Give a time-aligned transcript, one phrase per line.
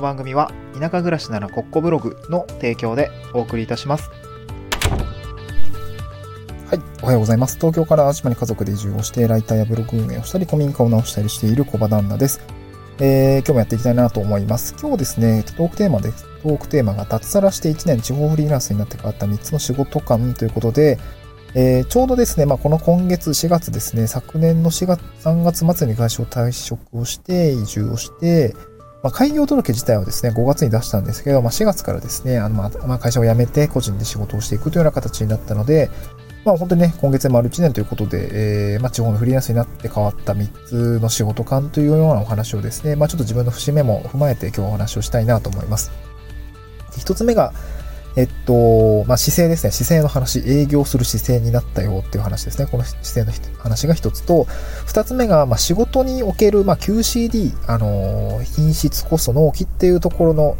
[0.00, 4.10] の番組は田舎暮らしならコッコブログの提供でお送りいたします。
[6.66, 6.80] はい。
[7.02, 7.56] おはようございます。
[7.56, 12.40] 東京から島に家族で移住をして、ライターやブログ運営をしたり、古民家を直したりしている小場旦那です。
[13.00, 14.74] えー、今日もやっていきたいなと思います。
[14.80, 16.12] 今日ですね、トークテーマで、
[16.42, 20.98] トークテーマが脱サラして1年地方フリーランスになって変わった3つの仕事感ということで、
[21.54, 28.54] えー、ちょうどですね、まあ、この今月4月ですね、昨年の4月、3月末に会社を退職をして、移住をして、
[29.02, 35.90] まあ、開業届自体はですね、5月に出したんですけど、まあ、4月からですね、あの、まあ、まあ、会社を辞めて個人で仕事をしていくというような形になったので、
[36.44, 45.90] まあ本当にね、今月で丸1年ということで、えー、まあ地方のフリーランスになって変わった3つの仕事感というようなお話をですね、まあちょっと自分の節目も踏まえて今日お話をしたいなと思います。
[46.92, 47.52] 1つ目が、
[48.16, 49.70] えっと、まあ姿勢ですね。
[49.70, 52.66] 姿勢の話、営業する姿勢になったよっていう話ですね。
[52.66, 54.46] この姿勢の話が一つと、
[54.86, 60.56] 二つ目が、まあ仕事における、まあ QCD、あのー、品質コスト納期っていうところの、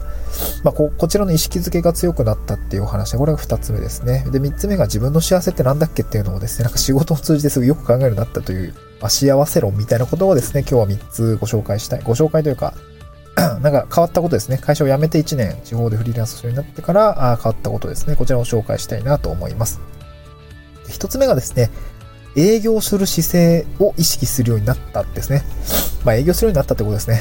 [0.62, 4.24] まあこ、こちらの意識づけが強くなったっていう話、これが二つ目ですね。
[4.30, 12.02] で、三つ目が自分の幸せってなんだっけっていうのをですね、なんか仕事を通じてすぐよく考えるようになったという、まあ、幸せ論みたいなことをですね、今日は三つご紹介したい。
[12.04, 12.74] ご紹介というか、
[13.62, 14.58] なんか変わったことですね。
[14.58, 18.16] 会社を辞めて1年、地方でフリーランスするようになってからあ変わったことですね。
[18.16, 19.80] こちらを紹介したいなと思います。
[20.88, 21.70] 一つ目がですね、
[22.36, 25.42] 営業する姿勢を意識するようになったんですね。
[26.04, 27.20] まあ営業するようになったってことですね。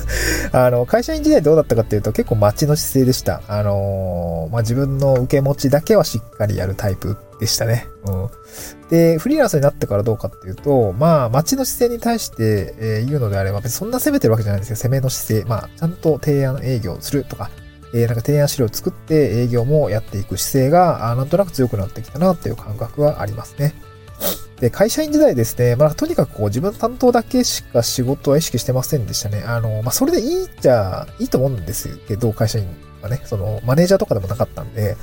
[0.52, 3.42] あの、会社員時代どうだったかっていうと結構待ちの姿勢でした。
[3.48, 7.86] あのー、まあ自分の受け持ちだけはしっかりやるタイプでしたね。
[8.06, 8.28] うん。
[8.90, 14.76] で、フリーランスになってからどうかっていうと、まあ待ちの姿勢に対して、えー、言うのであれば別にそんな攻めてるわけじゃないんですよ。
[14.76, 15.48] 攻めの姿勢。
[15.48, 17.50] まあちゃんと提案営業するとか、
[17.94, 23.74] えー、なんか提案資料を作って営業もやっていく姿勢が、なんとなく強くなってきたなっていう感覚はありますね。
[24.60, 29.42] で、会社員時代ですね、まあ、とにかくこう自分の担当だけしか仕事は意識してませんでしたね。
[29.46, 32.66] あの、まあ、それでいいっちゃいいと思うんですけど、会社員
[33.02, 34.96] はね、その、マネージャーとかでもなかったんで、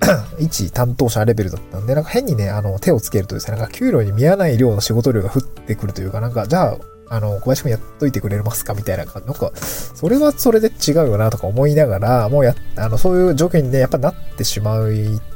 [0.38, 6.78] 一担当者レベルだったんで、なんか変にね、あの、手をつけるとですね、なんか給料に見合わない量の仕事量が降ってくるというか、なんか、じゃあ、
[7.08, 8.74] あの、小林くんやっといてくれますか？
[8.74, 9.28] みたいな感じ。
[9.28, 14.90] なんか、それはそれで違うよなとか思いながら、もうや、あの、そういう状況にね、やっぱなってしまっ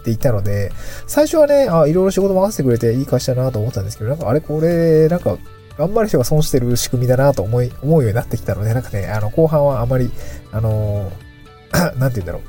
[0.05, 0.73] ていたので、
[1.07, 5.37] 最初はね、あ、いろいろ仕事任せてくれていい会社だなと思ったんですけど、なんかあれこれ、なんか、
[5.77, 10.11] 頑張る人が損してる仕組みだなと思い、思うようになってきたので、なんかね、あの、後半はあまり、
[10.51, 11.13] あの、
[11.99, 12.43] なんて言うんだろう。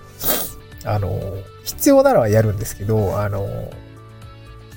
[0.86, 1.20] あの、
[1.64, 3.70] 必要ならやるんですけど、あの、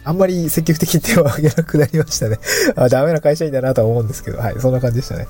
[0.04, 2.38] あんまり積極的に手を挙げなくなりましたね。
[2.76, 5.28] あ、ダメな会社員だなとは思うんですけど、はい、そんな感じでしたね。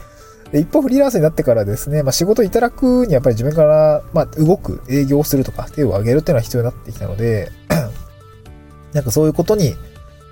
[0.50, 7.50] で一方、フリーランスになってからですね、まあ、仕事いただくにやっぱり自分から、まあ、動く、営業するとか、手を挙げるっていうのは必要になってきたので、
[8.92, 9.74] なんかそういうことに、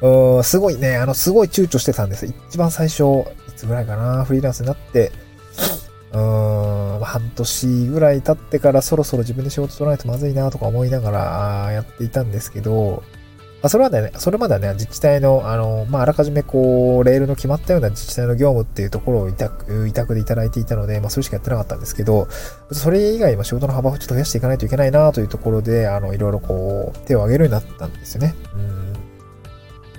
[0.03, 2.27] うん、すごいね、あの、すごい躊躇してたんです。
[2.27, 3.03] 一番最初、
[3.49, 5.13] いつぐらいかな、フリーランスになって、
[6.13, 13.03] うーん、半年ぐらい経ってからそろそろ自分で仕事取らないとまずいなとか思いながらやっていたんですけど、
[13.63, 22.27] まあ、それまでね、それまではね、自治体の、あの、まあ、あらかじめこう、レールの決まったような自治体の業務っていうところを委託、委託でいただいていたので、まあ、それしかやってなかったんですけど、
[22.73, 28.35] それ以外は仕事の幅をちょっと増やしていかないといけないなというところで、あの、いろいろこう、手を挙げるようになったんですよね。
[28.55, 28.93] うん。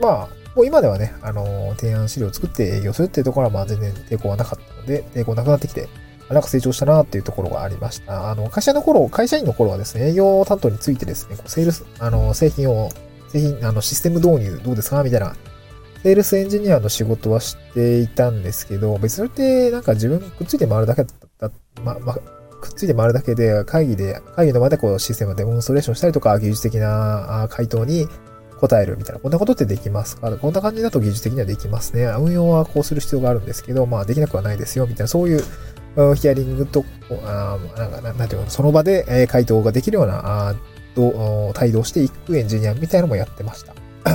[0.02, 5.88] まあ、もう今ではね、あの、提案資料を作って営業するっていうところは、ま、全然抵抗はなかったので、抵抗なくなってきて、
[6.30, 8.30] なんか成長したなっていうところがありました。
[8.32, 12.90] あの、会社の頃、会社員の頃はですね、営業担当についてですね、こうセールス、あの、製品を、
[13.32, 15.04] 製品、あの、システム導入どうですか？
[15.04, 15.36] みたいな、
[16.04, 28.08] セールスエンジニアの仕事はしていたんですけど、別にそれってなんか自分くっついて回るだけだった、ま、ま、くっついて回るだけで、会議で、会議の場でこうシステムをデモンストレーションしたりとか、技術的な回答に
[28.60, 30.36] 答えるみたいな、こんなことってできますか？
[30.38, 32.06] こんな感じだと技術的にはできますね。
[32.20, 35.44] 運用はこうする必要があるんですけど、まあできなくはないですよ、みたいな、そういう
[36.16, 36.86] ヒアリングと、
[37.26, 40.56] あなんか、なんていうの、その場で、回答ができるような、
[40.96, 43.74] と、帯同していくエンジニアみたいのもやってました。
[44.06, 44.12] ま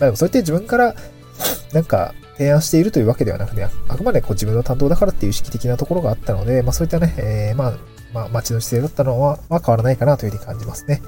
[0.00, 0.94] あでも、そうやって自分から、
[1.72, 7.74] なんか、提案しているというわけではなくて、あくまでこう自分の担当だからっていう意識的なところがあったので、まあそういったね、えー、まあ、
[8.12, 11.02] まあ、街の姿勢だったのは、まあ変わらないかなというふうに感じますね。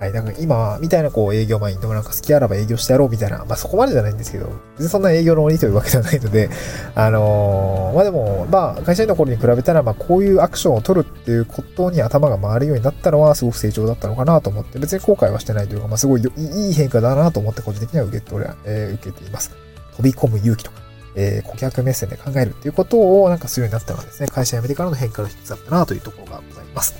[0.00, 0.12] はい。
[0.14, 4.46] だから今、みたいなこう営業マインドもなんか好きあらば営業してやろうみたいな、まあそこまでじゃないんですけど、
[4.78, 6.48] 別にそんな営業の鬼というわけではないので、
[6.94, 19.50] あのー、まあでも、まあ会社員の頃に比べたら、まあこういうアクションを取るっていうことに頭が回るようになったのはすごく成長だったのかなと思って、別に後悔はしてないというか、まあすごいいい変化だなと思って個人的には受けて、俺は、えー、受けています。
[19.96, 20.80] 飛び込む勇気とか、
[21.14, 26.94] えー、顧客目線で考えるっていうことをなんかするようになったのはですね、会社辞めてからの変化の一つだったなというところがございます。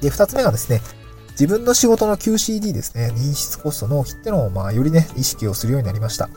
[0.00, 0.80] で、二つ目がですね、
[1.32, 6.28] 自分の仕事の QCD ですね、認識コスト納期ってのを、まあ、よりね、意識をするようになりました。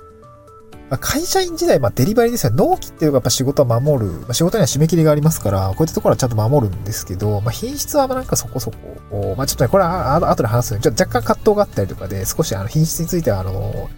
[0.89, 2.53] まあ、会社員時代、まあ、デリバリーですよ。
[2.53, 4.11] 納期っていうか、やっぱ仕事は守る。
[4.11, 8.71] まあ、仕事には締め切りがありますから、こういったところはちゃんと守るんですけど、まあ、品質はなんかそこそ
[9.09, 13.89] こ、まあ、ちょっとね、これは後で話すのに、ちょっと若干葛藤があったりとかで、少しあの品質については、あの、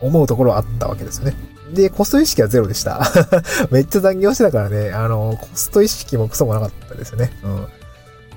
[0.00, 1.34] 思うところはあったわけですよね。
[1.72, 3.00] で、コスト意識はゼロでした。
[3.72, 7.32] めっちゃ残業してたからね、あの、コスト意識もクソもなかったですよね。
[7.42, 7.66] うん。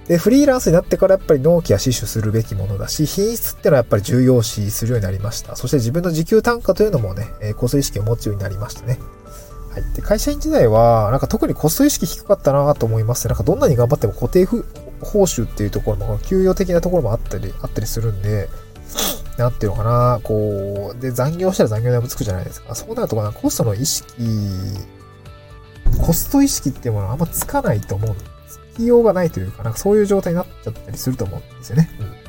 [0.07, 5.55] で、フリーランスになってからやっぱり納期は死守するべきものだし、品質ってのはやっぱり重要視するようになりました。
[5.57, 8.99] そして自分の時給単価というのもね、えー、コスト意識を持つようになりましたね。
[9.71, 9.83] はい。
[9.95, 13.27] で、会社員時代は、なんか特にコスト意識低かったなと思います。
[13.27, 14.61] なんかどんなに頑張っても固定報
[15.23, 18.49] 酬っていうところも、給与的なところもあったり、あったりするんで、
[19.37, 22.73] なんていうのかな、こう、で、残業したら残業代もつくじゃないですか。
[22.75, 24.13] そうなるとな、コストの意識、
[26.01, 28.15] コスト意識っていうものはあんまつかないと思う
[28.77, 31.89] きようがないというか、なんかそういう状態になっちゃったりすると思うんですよね。
[31.99, 32.27] うん。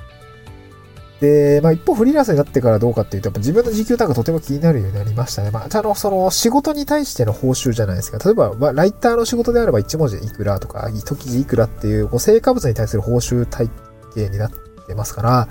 [1.20, 5.50] で、まあ一方フリーランスになってからどうかっていうと、やっぱ自分の時給単価とても気になるようになりましたね。
[5.50, 8.18] まあ、あの、その仕事に対しての報酬じゃないですか。
[8.18, 13.68] 例えば、まあ、ライターの仕事であれば1文字でいくらとか、1記事いくらっていう、こう成果物に対する報酬体
[14.14, 14.50] 系になっ
[14.86, 15.48] てますから、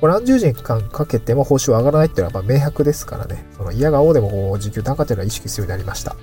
[0.00, 3.44] これ何十時間かけても報酬上がらないっていうのはやっぱ明白ですからね。
[3.56, 6.16] その嫌がおうでもこう時給単価っていうのは意識するようになりました。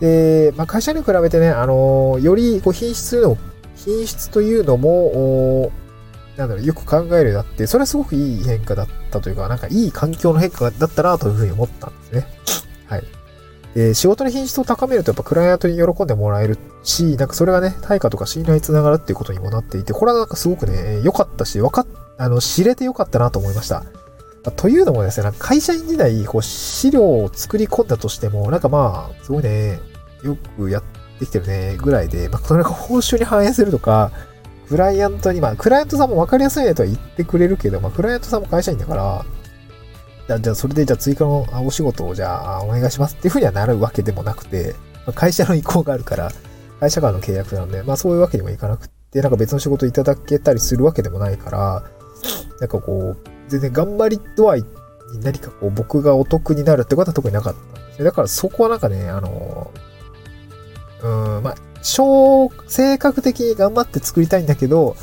[0.00, 3.36] で、まあ、会社に比べてね、あのよりこう品質の、
[3.76, 5.72] 品質というのも、
[6.36, 12.26] なんだろう、よく考えるようになって、それはすごくいい変化だったというか、なんかいい環境の変化だったなというふうに思ったんですね。
[12.86, 13.04] はい。
[13.74, 21.86] で、仕事の品質を高めるとやっぱクライアントに喜んでもらえるし、なんかそれがね、対価とか信頼につながるっていうことにもなっていて、これはなんかすごくね、良かったし、わかっ、
[22.18, 23.84] あの、知れて良かったなと思いました。
[24.50, 29.80] というのもですね、会社員時代、こう、資料を作り込んだとしても、なんかまあ、すごいね、
[30.22, 30.82] よくやっ
[31.18, 34.10] てきてるね、ぐらいで、まあ、それが報酬に反映するとか、
[34.68, 39.24] クライアントに、まあ、クライアントさんも分かりやすいねとは言ってくれるけど、まあ、クライアントさんも会社員だから、
[40.26, 44.74] じゃあ、じゃあそれで、じゃあ追加のお仕事を、じゃあ、お願いしますっていうふうにはなるわけでもなくて、
[45.06, 46.30] まあ、会社の意向があるから、
[46.80, 51.82] 会社からの契約なので、まあ、そういうわけにもいかなくて、なんか別の仕事いただけたりするわけでもないから、
[52.60, 58.04] なんかこう、全然頑張り度合いに何かこう、僕がお得になるってことは特になかったんですよ。
[58.04, 59.72] だからそこはなんかね、あの、
[61.02, 61.08] う
[61.40, 64.96] ん、まあ、小、性格的に頑張って作りたいんだけど、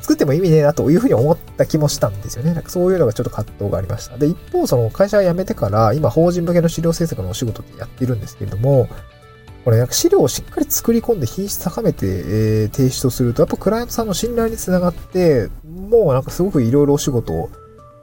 [0.00, 2.54] 作っても意味ねえなというふうに思った気もしたんですよね。
[2.54, 4.16] なんかそういうのがちょっと葛藤がありました。
[4.16, 8.88] で、一方、その会社を辞めてから、今、法人向けの資料制作のお仕事ってやってるんですけれども、
[9.66, 17.50] これ、資料をしっかり作り込んで品質高めて、えー、提出をすると、やっぱクライアントさんの信頼につながって、もうなんかすごくいろいろお仕事を、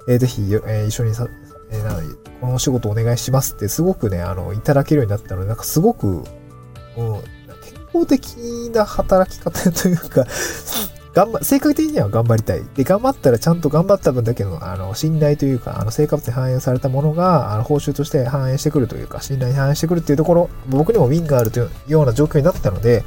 [0.10, 1.26] えー、ぜひ、えー、一緒にさ、
[1.72, 6.26] えー、このお仕事お願いしますって、すごくね、あの、いただけるようになったので、なんかすごく、うん、健
[7.94, 8.36] 康的
[8.76, 10.26] な働き方というか
[11.14, 12.64] 頑張、性格的には頑張りたい。
[12.76, 23.04] で、頑張ったらちゃんと頑張った分だけの、あの、信頼というか、あの、成果物に反映されたものが、あの、報酬として反映してくるというか、信頼に反映してくるっていうところ、僕にもウィンがあるというような状況になったので、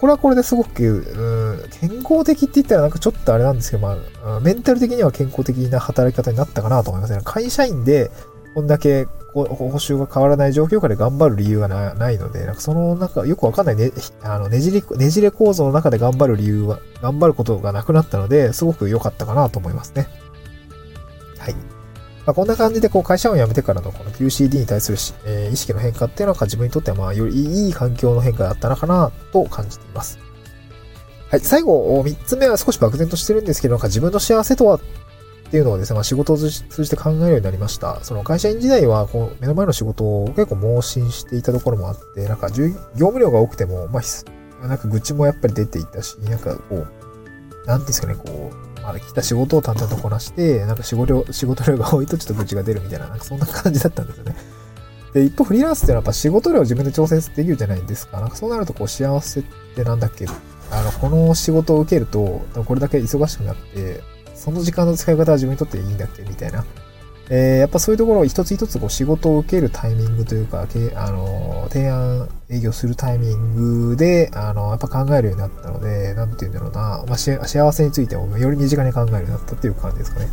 [0.00, 7.20] これはこれですごく、うん、健康的って言ったらなんかちょっとあれなんですけど、まあ、メンタル的には健康的な働き方になったかなと思いますね。
[7.22, 8.10] 会社員で、
[8.54, 9.44] こんだけ報
[9.78, 13.90] 酬が変わらない状況下で頑張る理由がないので、なんかその中、よくわかんないね、
[14.22, 20.06] あのねじり、ねじれ構造の中で頑張る理由は、頑張ることがなくなったので、すごく良かったかなと思いますね。
[21.38, 21.54] はい。
[22.24, 30.20] まあ、こんな感じでこう会社を辞めてからのこの QCD に対するしえー、意識の変化っていうのは自分にとってはまあよりいい環境の変化だったのかなと感じています。
[31.30, 31.40] はい。
[31.40, 34.78] 最後、3つ目は少し漠然としてるんですけど、なんか自分の幸せとは
[35.52, 38.02] っていうのをですね、まあ、仕事を通じて考えるようになりました。
[38.02, 44.00] その会社員時代は、こう、目の前の仕事を結構盲信していたところもあって、なんか、業務量が多くても、ま
[44.62, 54.34] あ、なんか愚痴もやっぱり出ていたし、なんかこう、なんですかね、こう、まあ、来た仕事を淡々とこなして、なんか仕事量、仕事量が多いとちょっと愚痴が出るみたいな、なんかそんな感じだったんですよね。
[55.12, 58.20] で、一方フリーランスってのはやっぱ仕事量を自分で調整できるじゃないですか。
[58.20, 59.44] なんかそうなるとこう幸せっ
[59.76, 60.24] てなんだっけ？
[60.70, 64.00] あの、この仕事を受けると、これだけ忙しくなって、
[64.42, 66.64] その時間の使い方は自分にとっていいんだっけみたいな。
[67.30, 80.26] えー、やっぱそういうところを一つ一つこう仕事を受けるタイミングというか、けあの、提案営業するタイミングで、あの、やっぱ考えるようになったので、なんて言うんだろうな、まあ、幸せについてもより身近に考えるようになったっていう感じですかね。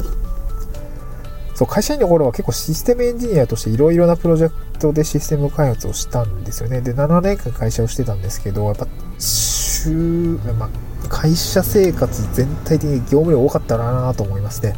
[1.54, 6.82] そう、会社員の頃は結構システムエンジニアとしていろいろなプロジェクトでシステム開発をしたんですよね。
[6.82, 8.88] で、7年間会社をしてたんですけど、やっぱ、
[9.20, 9.92] 週、
[10.58, 10.70] まあ、
[11.10, 14.76] 会社生活全体的に業務量多かったなと思いますね。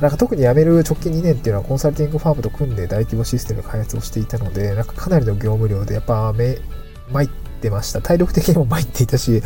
[0.00, 6.58] なんか特に辞める直近2年っていうのはコンサルティングファームと組んで大規模システム開発をしていたので、なんかかなりの業務量でやっぱめ、
[7.12, 7.28] 参っ
[7.60, 8.00] てました。
[8.00, 9.42] 体力的にも参っていたし、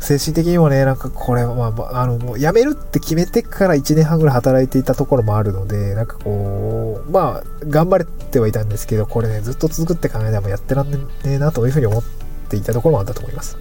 [0.00, 12.02] 精神的にもね、なんかこれは、まあ、あ、の、もう辞めるって決めてから1年半ぐらい働いていたところもあるので、なんかこう、まあ、頑張れてはいたんですけど、これね、ずっと続くって考えたらもやってらんねえなというふうに思っ
[12.48, 13.56] ていたところもあったと思います。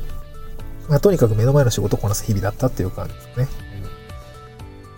[0.90, 3.48] まあ、とにかく目の前の仕事をこなす日々だったっていう感じですね。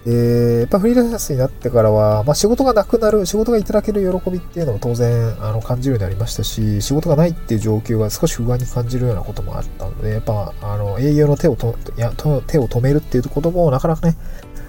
[0.05, 14.15] で、やっぱフリーランスになってからは、まあ、仕事がなくなる、仕事がいただける喜びっていうのも当然あの感じるようになりましたし、仕事がないっていう状況が少し不安に感じるようなこともあったので、やっぱあの営業の手をとや手を止めるっていうこともなかなかね、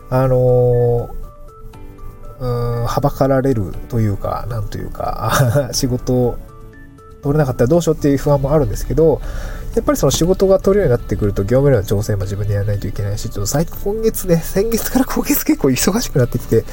[0.08, 1.10] あの
[2.38, 6.38] うん、はばかられるというか、なんというか、 仕事を
[7.22, 9.20] 取れなかったらどうしようっていう不安もあるんですけど、
[9.76, 16.64] やっぱりその仕事が取るようになってくると、業務量の調整も自分でやらないといけないし、ちょっと最近今月ね、 先月から今月結構忙しくなってきて、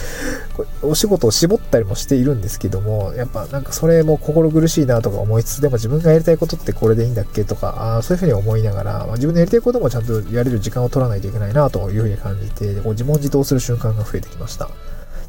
[0.82, 14.70] お仕事を絞ったりもしているんですけども、やっぱなんかそれも心苦しいなとか思いつつ、でも自分がやりたいことってこれでいいんだっけとか、あそういうふうに思いながら、まあ、自分のやりたいこともちゃんとやれる時間を取らないといけないなというふうに感じて、こう自問自答する瞬間が増えてきました。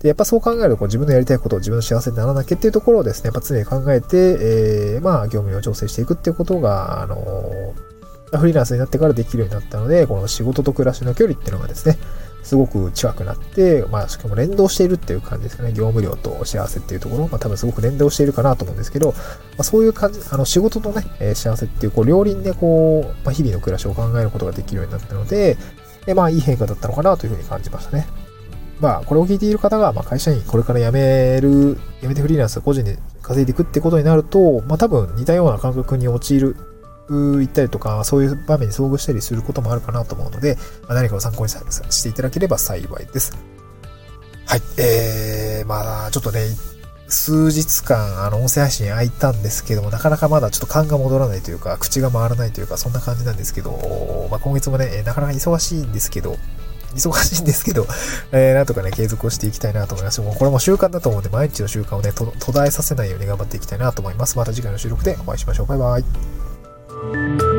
[0.04, 11.96] で、やっぱそう考えると、自分のやりたいことを自分の幸せにならなきゃっていうところをですね、やっぱ常に考えて、えー、まあ、業務量を調整していくっていうことが、あのー、フリーランスになってからできるようになったので、この仕事と暮らしの距離っていうのがですね、
[12.42, 15.73] すごく近くなって、まあ、しかも連動しているっていう感じですかね。
[15.73, 19.16] 業務量と幸せっていうところ、まあ、多分すごく連動しているかなと思うんですけど、ま
[19.61, 25.56] あ、そういう感じ、あの、仕事とね、えー、幸せっていう、こう、両輪でこう、まあ、日々の暮らしを考えることができるようになったので、
[26.04, 28.06] でまあ、いい変化だったのかなというふうに感じましたね。
[28.81, 36.57] まあ、これを聞いている方が、まあ、会社員これから辞める、辞めてフリーランス個人で稼いでいくってことになると、まあ、多分似たような感覚に陥る、
[37.09, 43.37] 行ったりとか、そういう場面に遭遇したりすることもあるかなと思うので、まあ、何かを参考にしていただければ幸いです。
[44.47, 44.62] はい。
[44.78, 46.40] えー、まあ、ちょっとね、
[47.09, 56.37] 数日間、あの、音声配信空いたんですけども、なかなかまだちょっと勘が戻らないというか、口が回らないというか、そんな感じなんですけど、まあ、今月もね、なかなか忙しいんですけど、
[56.94, 57.86] 忙しいんですけど、
[58.32, 60.20] えー、なんとかね、継続をしていきたいなと思います。
[60.20, 64.36] もうこれも習慣だと思うんで、毎日の習慣をね、途絶えさせないように頑張っていきたいなと思います。
[64.38, 65.66] また次回の収録でお会いしましょう。
[65.66, 67.53] バイバイ。